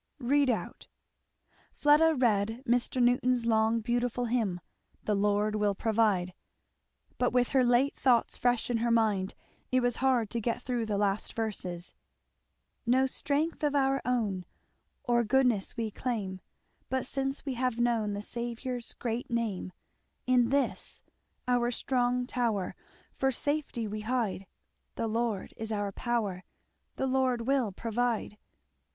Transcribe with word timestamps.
"Read 0.17 0.49
out." 0.49 0.87
Fleda 1.71 2.15
read 2.15 2.63
Mr. 2.67 2.99
Newton's 2.99 3.45
long 3.45 3.81
beautiful 3.81 4.25
hymn, 4.25 4.59
"The 5.03 5.13
Lord 5.13 5.53
will 5.55 5.75
provide;" 5.75 6.33
but 7.19 7.29
with 7.29 7.49
her 7.49 7.63
late 7.63 7.95
thoughts 7.99 8.35
fresh 8.35 8.71
in 8.71 8.77
her 8.77 8.89
mind 8.89 9.35
it 9.71 9.81
was 9.81 9.97
hard 9.97 10.31
to 10.31 10.41
get 10.41 10.59
through 10.63 10.87
the 10.87 10.97
last 10.97 11.35
verses; 11.35 11.93
"No 12.83 13.05
strength 13.05 13.61
of 13.63 13.75
our 13.75 14.01
own, 14.03 14.45
Or 15.03 15.23
goodness 15.23 15.77
we 15.77 15.91
claim; 15.91 16.41
But 16.89 17.05
since 17.05 17.45
we 17.45 17.53
have 17.53 17.77
known 17.77 18.13
The 18.13 18.23
Saviour's 18.23 18.95
great 18.95 19.29
name, 19.29 19.71
In 20.25 20.49
this, 20.49 21.03
our 21.47 21.69
strong 21.69 22.25
tower, 22.25 22.73
For 23.13 23.29
safety 23.31 23.87
we 23.87 23.99
hide: 23.99 24.47
The 24.95 25.05
Lord 25.07 25.53
is 25.57 25.71
our 25.71 25.91
power, 25.91 26.43
The 26.95 27.05
Lord 27.05 27.41
will 27.41 27.71
provide. 27.71 28.39